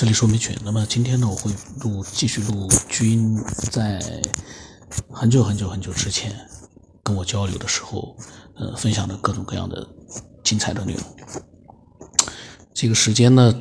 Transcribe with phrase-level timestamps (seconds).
[0.00, 0.56] 这里说明全。
[0.64, 1.52] 那么今天呢，我会
[1.82, 3.36] 录继续录君
[3.70, 4.00] 在
[5.10, 6.34] 很久很久很久之前
[7.02, 8.16] 跟我交流的时候，
[8.54, 9.86] 呃，分享的各种各样的
[10.42, 11.02] 精彩的内容。
[12.72, 13.54] 这个时间呢，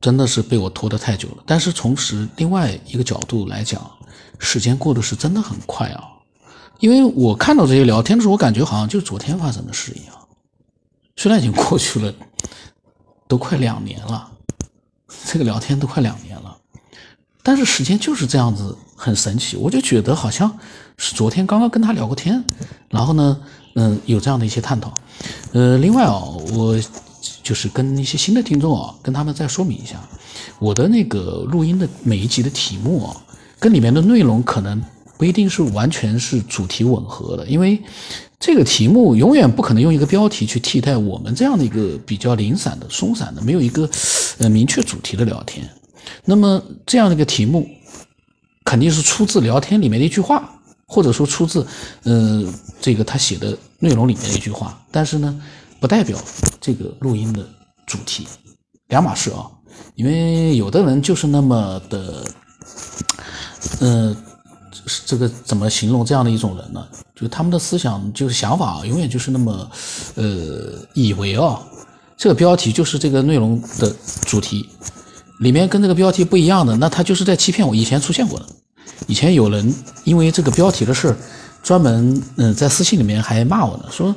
[0.00, 1.42] 真的是被我拖得太久了。
[1.44, 3.90] 但是从时另外一个角度来讲，
[4.38, 6.04] 时间过得是真的很快啊。
[6.78, 10.14] 因为我看到这些聊天的时候，我感觉好像就昨天发生的事一样。
[11.16, 12.14] 虽然已经过去了，
[13.26, 14.30] 都快两年了。
[15.24, 16.56] 这个聊天都快两年了，
[17.42, 20.58] 但是时间就是这样子很神奇，我就觉得好像
[20.96, 22.42] 是昨天刚刚跟他聊过天，
[22.88, 23.40] 然后呢，
[23.74, 24.92] 嗯，有这样的一些探讨。
[25.52, 26.20] 呃，另外啊，
[26.52, 26.80] 我
[27.42, 30.00] 就是跟一些新的听众啊，跟他们再说明一下，
[30.58, 33.16] 我的那个录音的每一集的题目啊，
[33.58, 34.82] 跟里面的内容可能
[35.18, 37.82] 不一定是完全是主题吻合的，因为。
[38.40, 43.88] 这个题目永远不可能用一个标题去替代我们这样的一个比较零散的、松散的、没有一个
[44.38, 45.68] 呃明确主题的聊天。
[46.24, 47.68] 那么这样的一个题目，
[48.64, 50.50] 肯定是出自聊天里面的一句话，
[50.86, 51.66] 或者说出自
[52.04, 52.42] 呃
[52.80, 54.82] 这个他写的内容里面的一句话。
[54.90, 55.38] 但是呢，
[55.78, 56.18] 不代表
[56.58, 57.46] 这个录音的
[57.86, 58.26] 主题，
[58.88, 59.50] 两码事啊。
[59.96, 62.24] 因为有的人就是那么的，
[63.80, 64.16] 嗯。
[65.06, 66.86] 这个怎么形容这样的一种人呢？
[67.14, 69.70] 就他们的思想，就是想法，永远就是那么，
[70.14, 71.60] 呃，以为啊，
[72.16, 74.68] 这个标题就是这个内容的主题，
[75.40, 77.74] 里面跟这个标题不一样的，那他就是在欺骗我。
[77.74, 78.46] 以前出现过的，
[79.06, 79.74] 以前有人
[80.04, 81.14] 因为这个标题的事，
[81.62, 84.14] 专门嗯在私信里面还骂我呢，说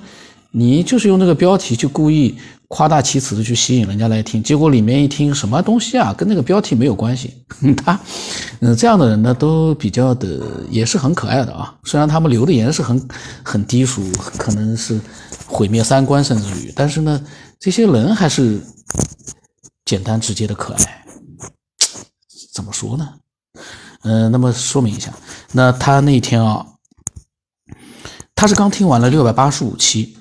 [0.53, 2.37] 你就是用这个标题去故意。
[2.69, 7.31] 夸大其词的去吸引人家来听，结果里面一听什么东西啊，跟那个标题没有关系。
[7.85, 7.99] 他，
[8.61, 11.77] 嗯，这样的人呢，都比较的也是很可爱的啊。
[11.83, 13.09] 虽然他们留的言是很
[13.43, 14.01] 很低俗，
[14.39, 14.99] 可能是
[15.45, 17.23] 毁灭三观甚至于，但是呢，
[17.59, 18.59] 这些人还是
[19.85, 21.05] 简单直接的可爱。
[22.55, 23.07] 怎么说呢？
[24.01, 25.13] 嗯，那么说明一下，
[25.51, 26.65] 那他那天啊，
[28.33, 30.17] 他是刚听完了六百八十五期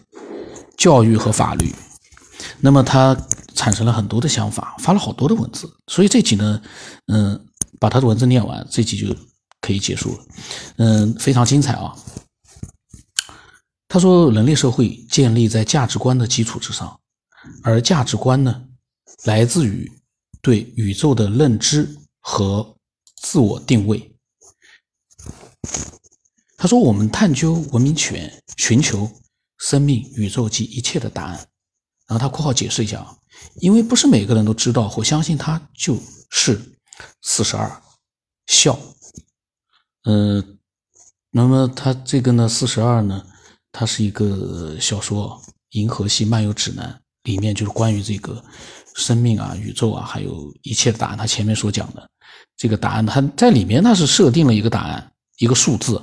[0.82, 1.72] 教育和法律。
[2.58, 3.16] 那么他
[3.54, 6.60] 产生了很多的想法，发了好多的文字，所以这集呢，
[7.06, 7.40] 嗯，
[7.78, 9.14] 把他的文字念完，这集就
[9.60, 10.24] 可以结束了，
[10.78, 11.94] 嗯，非常精彩啊。
[13.86, 16.98] 他说，人类社会建立在价值观的基础之上，
[17.62, 18.64] 而价值观呢，
[19.22, 19.88] 来自于
[20.40, 21.88] 对宇宙的认知
[22.18, 22.76] 和
[23.22, 24.12] 自我定位。
[26.56, 29.08] 他说，我们探究文明权，寻求
[29.62, 31.36] 生命、宇宙及一切的答案。
[32.08, 33.16] 然后他括号解释一下啊，
[33.60, 35.96] 因为不是每个人都知道或相信他就
[36.30, 36.60] 是
[37.22, 37.82] 四十二
[38.48, 38.78] 孝，
[40.04, 40.58] 嗯，
[41.30, 43.24] 那么他这个呢四十二呢，
[43.70, 45.40] 它是一个小说
[45.70, 46.90] 《银河系漫游指南》
[47.22, 48.44] 里面就是关于这个
[48.94, 51.16] 生命啊、宇宙啊，还有一切的答案。
[51.16, 52.06] 他前面所讲的
[52.56, 56.02] 这个答案，他在里面他是设定了一个答案，一个数字。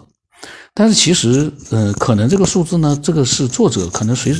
[0.74, 4.34] 但是其实，呃，可能这个数字呢，这个是作者可能随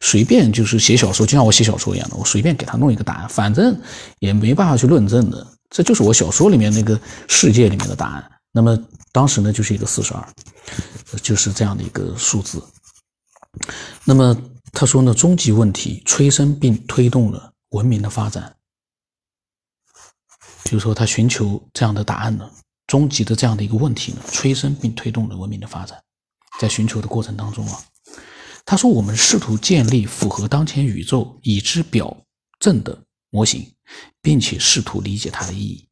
[0.00, 3.76] 随便就是写小说，就像我写小说一样的，我随便给他弄一个答案，反正
[4.20, 8.30] 也没办法去论证的，这就是我小说里面那个世界里面的答案。
[8.52, 8.78] 那么
[9.10, 10.28] 当时呢，就是一个四十二，
[11.20, 12.62] 就是这样的一个数字。
[14.04, 14.36] 那么
[14.72, 18.54] 他说呢，终极问题催生并推动了文明的发展，
[20.64, 22.48] 就是说他寻求这样的答案呢。
[22.86, 25.98] 终极的这样的一个问题呢，催生并推动了文明的发展。
[26.60, 27.82] 在寻求的过程当中啊，
[28.64, 32.14] 他说：“我们试图建立符合当前宇宙已知表
[32.60, 33.72] 证的模型，
[34.20, 35.88] 并且试图理解它的意义。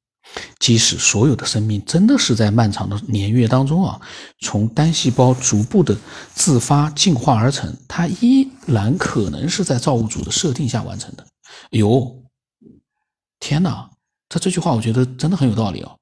[0.60, 4.00] 即使所有的生命真的是在漫长的年月当中啊，
[4.40, 5.96] 从单细胞逐步的
[6.34, 11.26] 自发进化而成，它依然可能是在造物主的设定下完成的。”
[11.72, 12.22] 哟，
[13.40, 13.90] 天哪！
[14.28, 15.96] 他这句话我觉得真的很有道理哦。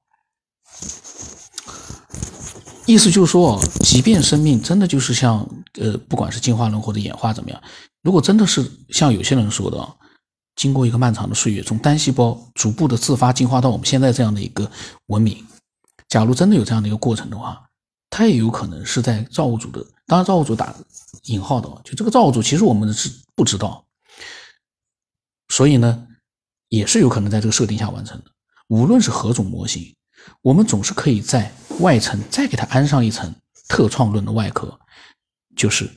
[2.89, 5.47] 意思就是说，即便生命真的就是像
[5.79, 7.61] 呃，不管是进化论或者演化怎么样，
[8.01, 9.77] 如果真的是像有些人说的，
[10.55, 14.67] 经过一个漫长的岁月，从单细胞逐步的自发进化到我们现在这样的一个
[15.05, 15.37] 文明，
[16.07, 17.61] 假如真的有这样的一个过程的话，
[18.09, 20.73] 它也有可能是在造物主的，当然造物主打
[21.25, 23.85] 引号的，就这个造物主其实我们是不知道，
[25.49, 26.07] 所以呢，
[26.69, 28.31] 也是有可能在这个设定下完成的，
[28.69, 29.95] 无论是何种模型。
[30.41, 33.35] 我们总是可以在外层再给它安上一层
[33.67, 34.79] 特创论的外壳，
[35.55, 35.89] 就是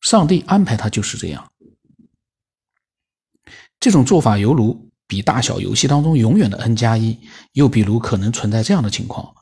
[0.00, 1.52] 上帝安排它就是这样。
[3.80, 7.18] 这种做法犹如比大小游戏当中永远的 n 加一，
[7.52, 9.34] 又比如可能存在这样的情况：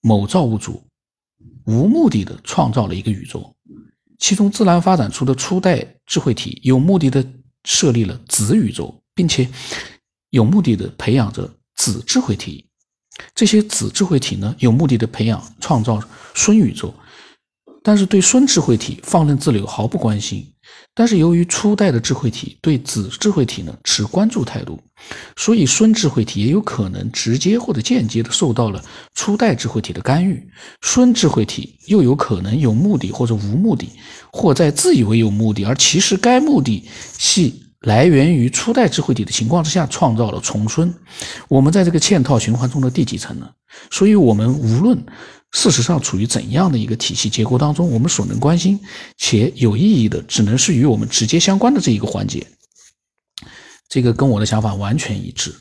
[0.00, 0.82] 某造物主
[1.66, 3.54] 无目的的创造了一个宇宙，
[4.18, 7.24] 其中自然发展出的初代智慧体有目的的
[7.64, 9.48] 设立了子宇宙，并且
[10.30, 11.50] 有目的的培养着。
[11.76, 12.70] 子智慧体。
[13.34, 16.00] 这些子智慧体呢，有目的的培养、创造
[16.34, 16.92] 孙宇宙，
[17.82, 20.50] 但是对孙智慧体放任自流，毫不关心。
[20.94, 24.80] 但是由于初代的智慧体对子智慧体呢持关注态度，
[25.36, 28.82] 所以孙智慧体也有可能直接或者间接的受到了
[29.14, 30.48] 初代智慧体的干预。
[30.80, 33.90] 孙智慧体又有可能有目的或者无目的，
[34.32, 36.88] 或在自以为有目的，而其实该目的
[37.18, 40.94] 系来源于初代智慧体的情况之下，创造了重孙。
[41.48, 43.50] 我们在这个嵌套循环中的第几层呢？
[43.90, 45.02] 所以，我们无论。
[45.52, 48.80] 事实上，处于怎样的一个体系结构当中，我们所能关心
[49.16, 52.44] 且有意义的，只能是与我们直接相关的这一个环节。
[53.88, 55.54] 这个跟我的想法完全一致。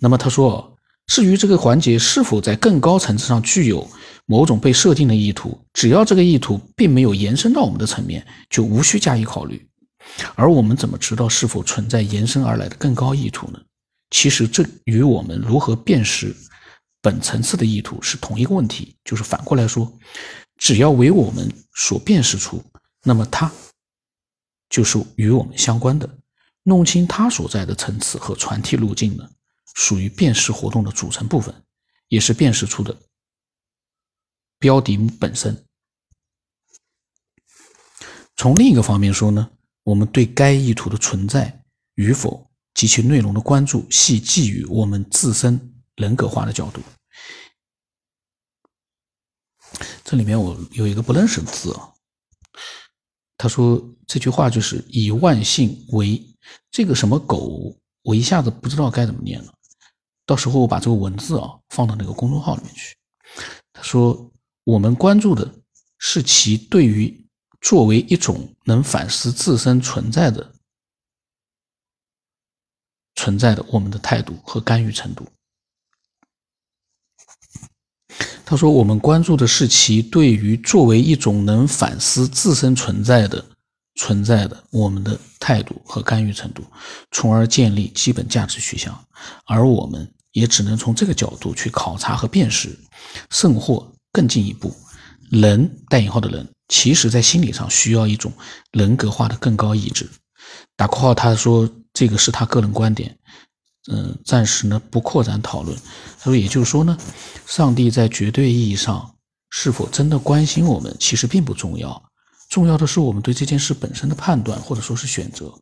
[0.00, 0.76] 那么他说，
[1.06, 3.88] 至于这个环节是否在更高层次上具有
[4.26, 9.69] 某种被设定的意图，只要这个意图并没有延伸到我们的层面，就无需加以考虑。
[10.34, 13.60] 而我们怎么知道是否存在延伸而来的更高意图呢？
[14.10, 16.34] 其实这与我们如何辨识。
[17.02, 19.90] 本层次的意图是同一个问题，就是反过来说，
[20.58, 22.62] 只要为我们所辨识出，
[23.02, 23.50] 那么它
[24.68, 26.18] 就是与我们相关的。
[26.62, 29.26] 弄清它所在的层次和传递路径呢，
[29.76, 31.54] 属于辨识活动的组成部分，
[32.08, 32.94] 也是辨识出的
[34.58, 35.64] 标的本身。
[38.36, 39.50] 从另一个方面说呢，
[39.84, 41.62] 我们对该意图的存在
[41.94, 45.66] 与否及其内容的关注，系基于我们自身。
[45.96, 46.80] 人格化的角度，
[50.02, 51.92] 这里面我有一个不认识的字啊。
[53.36, 56.24] 他说这句话就是以万姓为
[56.70, 59.52] 这个什么狗，我一下子不知道该怎么念了。
[60.24, 62.96] 到时候我把这个文字啊放到那个公众号里面去。
[63.74, 64.32] 他说
[64.64, 65.54] 我们关注的
[65.98, 67.19] 是其对于
[67.60, 70.52] 作为一种能反思自身存在的
[73.16, 75.26] 存在的我们的态度和干预程度。
[78.44, 83.44] 他说：“我们关注的是其对于作为一种能反思自身存在的
[83.94, 86.64] 存在的我们的态度和干预程度，
[87.12, 88.92] 从而建立基本价值取向。
[89.44, 92.76] 而我们也只能从这个角度去考察和辨识，
[93.30, 94.74] 甚或更进一步，
[95.30, 98.32] 人（带引号的人）其实在心理上需要一种
[98.72, 100.08] 人格化的更高意志。”
[100.74, 103.14] 打括号，他说：“这个是他个人观点。”
[103.90, 105.76] 嗯，暂时呢不扩展讨论。
[106.18, 106.96] 他说，也就是说呢，
[107.46, 109.14] 上帝在绝对意义上
[109.48, 112.02] 是否真的关心我们，其实并不重要。
[112.50, 115.52] 重要的是我们对这件事本身的判断，或者说是选择，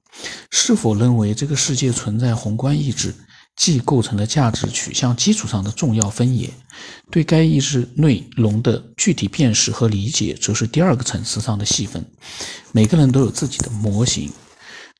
[0.51, 3.15] 是否认为这个世界存在宏观意志，
[3.59, 6.51] 既构成了价值取向基础上的重要分野。
[7.11, 12.03] 对该意识内容的具体辨识和理解，则是第二个层次上的细分。
[12.73, 14.33] 每个人都有自己的模型，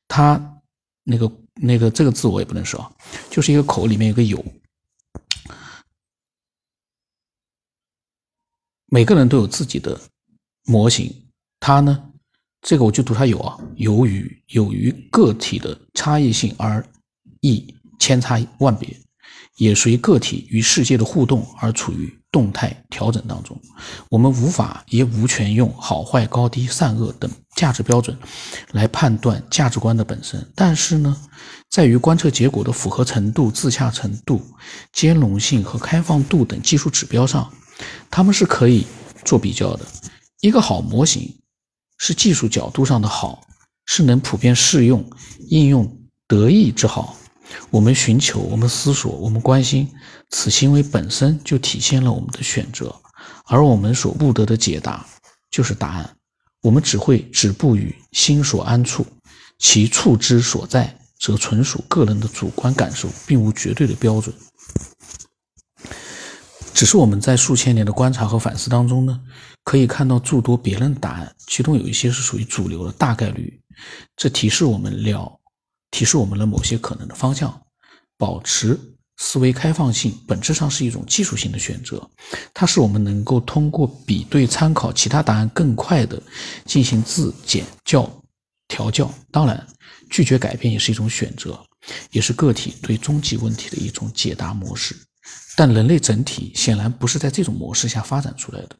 [0.07, 0.61] 他
[1.03, 1.31] 那个。
[1.61, 2.89] 那个这个字我也不能说，
[3.29, 4.41] 就是一个口里面有个有，
[8.85, 9.99] 每个人都有自己的
[10.63, 11.13] 模型，
[11.59, 12.11] 它呢，
[12.61, 16.81] 这个我就读它有啊，由于由于个体的差异性而
[17.41, 18.97] 异千差万别，
[19.57, 22.15] 也随个体与世界的互动而处于。
[22.31, 23.59] 动态调整当中，
[24.07, 28.15] 我们无法也无权用好坏、高低、善恶等价值标准
[28.71, 30.47] 来判断价值观的本身。
[30.53, 31.17] 但是呢，
[31.71, 34.45] 在于观测结果的符合程度、自洽程度、
[34.93, 37.51] 兼容性和开放度等技术指标上，
[38.11, 38.85] 他们是可以
[39.25, 39.83] 做比较的。
[40.41, 41.35] 一个好模型
[41.97, 43.41] 是技术角度上的好，
[43.87, 45.03] 是能普遍适用、
[45.47, 47.17] 应用得意之好。
[47.69, 49.87] 我们寻求，我们思索，我们关心，
[50.29, 52.95] 此行为本身就体现了我们的选择，
[53.45, 55.05] 而我们所悟得的解答
[55.51, 56.15] 就是答案。
[56.61, 59.05] 我们只会止步于心所安处，
[59.59, 64.35] 其处之所在，则纯属个人的主观感受，并无绝对的标准。
[66.73, 69.19] 只是我们在数千年的观察和反思当中呢，
[69.63, 73.61] 可以看到诸多别人的答案，其中有一些是属于主流的大概率，
[74.15, 75.38] 这提示我们了。
[75.91, 77.61] 提示我们了某些可能的方向。
[78.17, 78.77] 保持
[79.15, 82.09] 思维开放性，本质上是一种技术性的选择，
[82.53, 86.21] 它使我们能够通过比对参考其他答案，更快的
[86.65, 88.09] 进行自检教
[88.67, 89.09] 调教。
[89.31, 89.65] 当然，
[90.09, 91.57] 拒绝改变也是一种选择，
[92.11, 94.93] 也是个体对终极问题的一种解答模式。
[95.55, 98.75] 但人类整体显然不是在这种模式下发展出来的。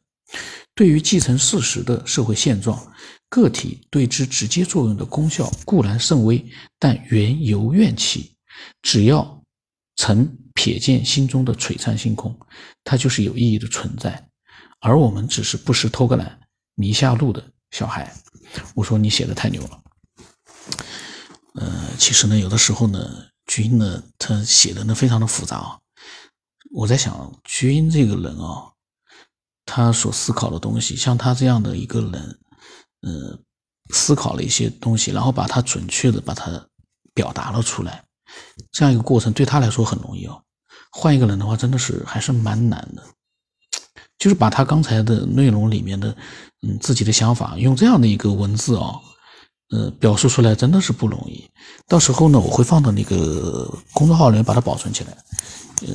[0.74, 2.78] 对于继承事实的社会现状。
[3.30, 6.44] 个体对之直接作用的功效固然甚微，
[6.78, 8.34] 但缘由怨气，
[8.82, 9.42] 只要
[9.96, 12.38] 曾瞥见心中的璀璨星空，
[12.84, 14.28] 它就是有意义的存在。
[14.80, 16.40] 而我们只是不时偷个懒、
[16.74, 18.12] 迷下路的小孩。
[18.74, 19.82] 我说你写的太牛了。
[21.54, 25.78] 呃，其实呢，有的时候呢，菊英呢，他写的呢非常的复杂啊。
[26.72, 28.72] 我在想，菊英这个人啊，
[29.64, 32.38] 他所思考的东西，像他这样的一个人，
[33.02, 33.38] 呃，
[33.94, 36.64] 思考了一些东西，然后把它准确的把它
[37.14, 38.04] 表达了出来，
[38.72, 40.42] 这样一个过程对他来说很容易哦。
[40.92, 43.02] 换一个人的话，真的是还是蛮难的。
[44.18, 46.14] 就是把他刚才的内容里面的，
[46.62, 49.00] 嗯，自己的想法用这样的一个文字啊。
[49.70, 51.48] 呃，表述出来真的是不容易。
[51.86, 55.16] 到时候呢，我会放到那个公众号里面把它保存起来。
[55.82, 55.94] 呃，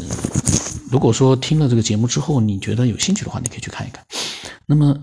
[0.89, 4.01] 如果说听了这个节目之后你觉得有兴趣的话，你可以去看一看。
[4.65, 4.97] 那么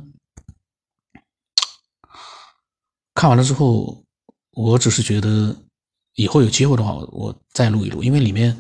[3.23, 4.02] 看完了之后，
[4.50, 5.57] 我只是觉得
[6.17, 8.59] 以后有机会的话，我再录一录，因为里面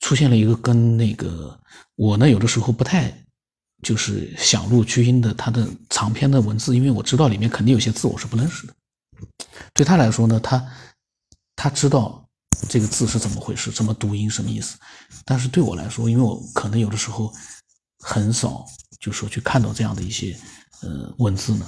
[0.00, 1.56] 出现了一个跟那个
[1.94, 3.24] 我呢，有的时候不太
[3.84, 8.74] 就是想录巨音的他的长篇的文字，因为我知道里面肯定有些字我是不认识的。
[9.72, 10.72] 对他来说呢，他
[11.54, 12.28] 他知道
[12.68, 14.76] 这个字是怎么回事，怎么读音，什么意思。
[15.24, 17.32] 但是对我来说，因为我可能有的时候
[18.00, 18.66] 很少，
[18.98, 20.36] 就说去看到这样的一些
[20.82, 21.64] 呃文字呢，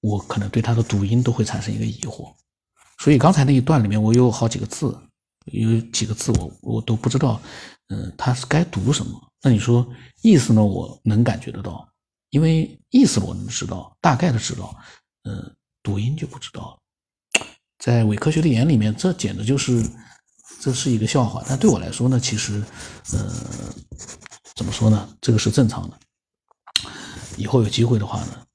[0.00, 2.32] 我可能对它的读音都会产生一个疑惑。
[2.98, 4.96] 所以刚才那一段里面，我有好几个字，
[5.46, 7.40] 有几个字我我都不知道，
[7.88, 9.20] 嗯，它是该读什么。
[9.42, 9.86] 那你说
[10.22, 10.64] 意思呢？
[10.64, 11.88] 我能感觉得到，
[12.30, 14.74] 因为意思我能知道，大概的知道，
[15.24, 15.54] 嗯。
[15.82, 16.78] 读音就不知道
[17.40, 17.46] 了，
[17.78, 19.82] 在伪科学的眼里面，这简直就是
[20.60, 21.42] 这是一个笑话。
[21.48, 22.62] 但对我来说呢，其实，
[23.14, 23.32] 呃，
[24.54, 25.16] 怎么说呢？
[25.22, 25.98] 这个是正常的。
[27.38, 28.46] 以后有机会的话呢，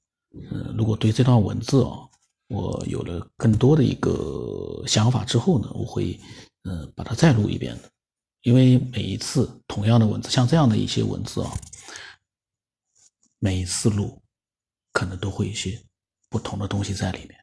[0.50, 2.08] 嗯，如果对这段文字啊，
[2.48, 6.18] 我有了更多的一个想法之后呢，我会
[6.62, 7.90] 呃把它再录一遍的。
[8.42, 11.52] 因为每一次同样的文字，像这样的一些文字啊，
[13.38, 14.22] 每一次录
[14.92, 15.82] 可能都会一些。
[16.28, 17.40] 不同的东西在里面，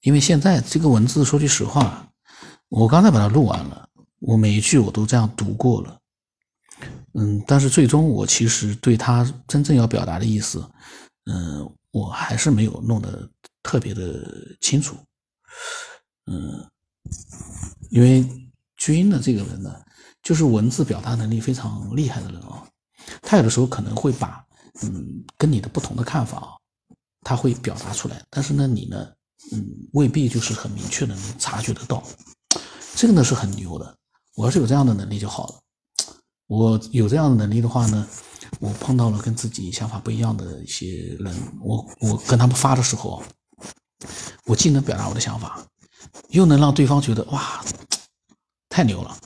[0.00, 2.12] 因为现在这个文字，说句实话，
[2.68, 3.88] 我刚才把它录完了，
[4.18, 6.00] 我每一句我都这样读过了，
[7.18, 10.64] 嗯，但是最终我其实对他真正要表达的意思，
[11.30, 13.28] 嗯，我还是没有弄得
[13.62, 14.22] 特别的
[14.60, 14.96] 清楚，
[16.26, 16.64] 嗯，
[17.90, 18.24] 因为
[18.76, 19.74] 君的这个人呢，
[20.22, 22.66] 就是文字表达能力非常厉害的人啊，
[23.22, 24.44] 他有的时候可能会把。
[24.82, 26.48] 嗯，跟你的不同的看法啊，
[27.22, 29.10] 他会表达出来，但是呢，你呢，
[29.52, 32.02] 嗯，未必就是很明确的能察觉得到，
[32.94, 33.96] 这个呢是很牛的。
[34.34, 35.54] 我要是有这样的能力就好了。
[36.46, 38.06] 我有这样的能力的话呢，
[38.60, 43.22] 我碰到了跟自己想法不一样的一些人，我我跟他们发的时候，
[44.46, 45.66] 我既能表达我的想法，
[46.30, 47.64] 又能让对方觉得哇，
[48.68, 49.16] 太牛了，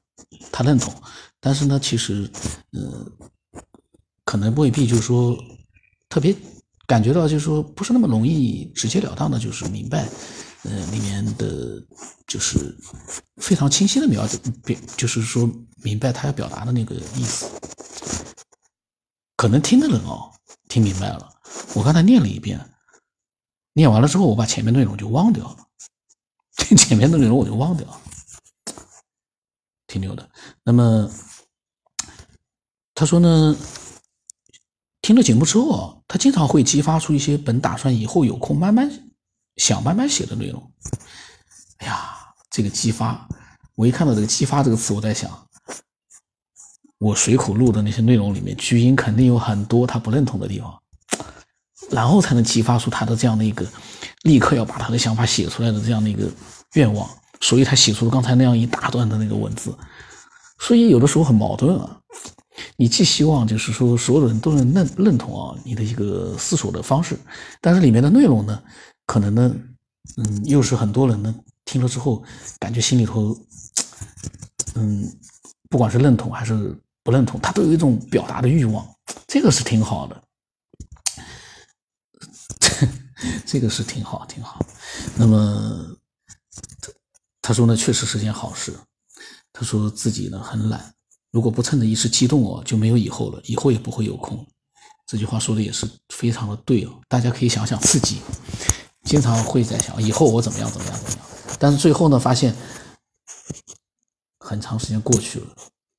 [0.51, 0.93] 他认同。
[1.41, 2.31] 但是呢，其实，
[2.73, 3.11] 嗯。
[4.23, 5.37] 可能未必就是说
[6.09, 6.33] 特别
[6.87, 10.09] 感觉到，就是说不是那么容易直截了当的，就是明白，
[10.63, 11.83] 呃，里面的
[12.29, 12.79] 就是
[13.39, 14.25] 非常清晰的描，
[14.63, 15.51] 表，就是说
[15.83, 17.51] 明白他要表达的那个意思。
[19.37, 20.31] 可能听的人哦，
[20.69, 21.33] 听明白了。
[21.75, 22.61] 我刚才念了一遍，
[23.73, 25.57] 念完了之后，我把前面内容就忘掉了，
[26.77, 28.01] 前面的内容我就忘掉了，
[29.87, 30.31] 挺牛的。
[30.63, 31.11] 那么
[32.95, 33.57] 他说呢？
[35.03, 39.11] 听了节目之后啊，他经常会激发出一些本打算以后有空慢慢
[39.57, 40.73] 想慢慢写的内容。
[41.79, 42.19] 哎呀，
[42.51, 43.27] 这个激发，
[43.75, 45.49] 我一看到这个“激发”这个词，我在想，
[47.01, 50.79] 我随口录的那些内容里面，菊英肯定有很多他不认同的地方，
[51.91, 53.67] 然后才能激发出他的这样的一个
[54.25, 56.31] 立刻要把他的想法写出来的这样的一个
[56.75, 57.09] 愿望，
[57.41, 59.75] 所以他写出了刚才那样一大段的那个文字。
[60.59, 61.97] 所以有的时候很矛盾啊。
[62.77, 67.19] 你既希望就是说所有人都能认认同啊你的一个思索的方式，
[67.63, 68.63] 但是里面的内容呢，
[69.07, 69.57] 可能呢，
[70.19, 72.23] 嗯，又是很多人呢听了之后
[72.59, 73.35] 感觉心里头，
[74.75, 75.11] 嗯，
[75.71, 78.87] 不管是认同还是不认同，他都有一种表达的欲望，
[79.27, 80.23] 这个是挺好的，
[83.47, 84.65] 这个是挺好挺好。
[85.17, 85.97] 那么
[87.41, 88.79] 他说呢，确实是件好事。
[89.53, 90.95] 他说自己呢很懒。
[91.33, 94.47] 如果不趁着一时激动哦，就没有以后了，以后也不会有空。
[95.07, 97.01] 这句话说的也是非常的对哦。
[97.09, 98.21] 大家可以想想自己，
[99.05, 101.27] 经常会在想以后我怎么样怎么样怎么样，
[101.59, 102.55] 但是最后呢，发现
[104.39, 105.47] 很长时间过去了，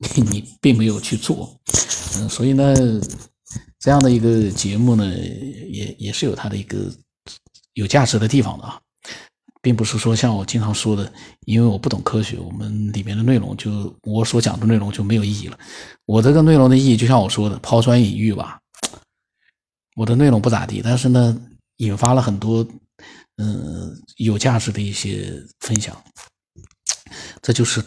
[0.31, 1.55] 你并没有去做。
[2.17, 2.73] 嗯，所以呢，
[3.79, 6.91] 这样的一个节目呢，也也是有它的一个
[7.73, 8.79] 有价值的地方的啊。
[9.63, 11.13] 并不是说像我经常说的，
[11.45, 15.59] 因为我不懂科学，我们里面的内容就我所讲的内容就没有意义了。
[16.07, 18.59] 我这个内容的意义，就像我说的，抛砖引玉吧。
[19.95, 21.39] 我的内容不咋地，但是呢，
[21.77, 22.67] 引发了很多
[23.37, 25.95] 嗯有价值的一些分享。
[27.43, 27.83] 这就是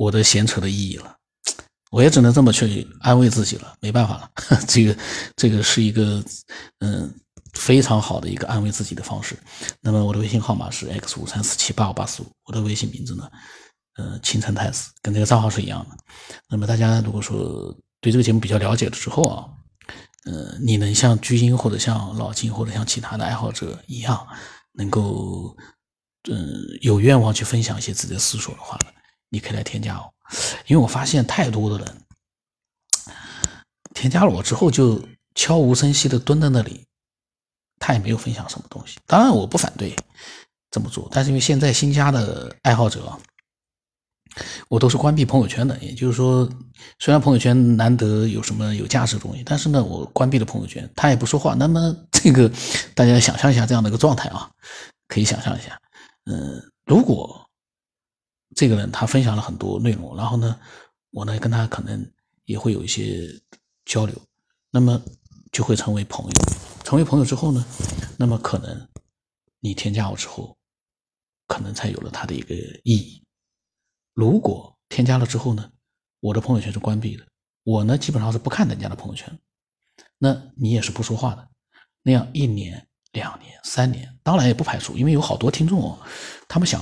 [0.00, 1.14] 我的闲扯的意义了。
[1.90, 4.30] 我也只能这么去安慰自己了，没办法了。
[4.66, 4.96] 这个，
[5.36, 6.24] 这个是一个，
[6.78, 7.12] 嗯，
[7.52, 9.36] 非常好的一个安慰自己的方式。
[9.82, 13.28] 那么我的微信号码是 x 五三四七八五八四五，我的微信名字呢，
[13.96, 15.96] 呃，青城太子，跟这个账号是一样的。
[16.48, 19.44] 那么大家如果说对这个节目比较了解了之后啊，
[20.24, 24.26] 呃，你能像居英或者像老金或者像其他的爱好者一样，
[24.72, 25.54] 能够，
[26.30, 28.92] 嗯，有愿望去分享一些自己的思索的话呢，
[29.30, 30.12] 你可以来添加我。
[30.66, 32.02] 因为我发现太多的人
[33.94, 35.02] 添加了我之后，就
[35.34, 36.86] 悄无声息的蹲在那里，
[37.80, 38.98] 他也没有分享什么东西。
[39.06, 39.92] 当然，我不反对
[40.70, 43.12] 这么做，但是因为现在新加的爱好者，
[44.68, 45.76] 我都是关闭朋友圈的。
[45.78, 46.48] 也就是说，
[47.00, 51.54] 虽然朋友圈难得有什么有价值的东西，但是呢，我关闭了朋友圈，他也不说话。
[51.54, 52.48] 那么， 这个
[52.94, 54.48] 大家想象一下这样的一个状态啊，
[55.08, 55.76] 可以想象一下。
[56.26, 57.44] 嗯，如果。
[58.54, 60.58] 这个人他分享了很多内容，然后呢，
[61.10, 62.12] 我呢跟他可能
[62.44, 63.28] 也会有一些
[63.84, 64.14] 交流，
[64.70, 65.00] 那么
[65.52, 66.32] 就会成为朋友。
[66.84, 67.64] 成为朋友之后呢，
[68.18, 68.88] 那么可能
[69.60, 70.58] 你添加我之后，
[71.46, 73.24] 可能才有了他的一个意义。
[74.14, 75.70] 如果添加了之后呢，
[76.18, 77.24] 我的朋友圈是关闭的，
[77.62, 79.38] 我呢基本上是不看人家的朋友圈，
[80.18, 81.48] 那你也是不说话的，
[82.02, 82.88] 那样一年。
[83.12, 85.98] 两年、三年，当然也不排除，因为有好多听众哦，
[86.46, 86.80] 他们想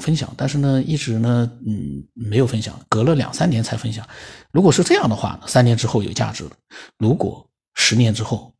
[0.00, 4.06] 分享，但是呢，一直呢，嗯，没有分享，隔了两三年才分享。
[4.50, 6.50] 如果是这样的话，三年之后有价值了；
[6.98, 8.54] 如果十年之后，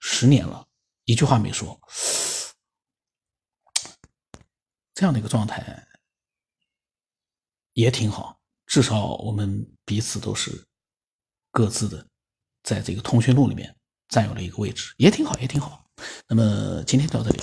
[0.00, 0.66] 十年了，
[1.04, 1.80] 一句话没说，
[4.92, 5.86] 这样的一个状态
[7.74, 10.66] 也挺好，至少我们彼此都是
[11.52, 12.04] 各自的，
[12.64, 13.72] 在这个通讯录里面
[14.08, 15.79] 占有了一个位置，也挺好，也挺好。
[16.28, 17.40] 那么今天到这里。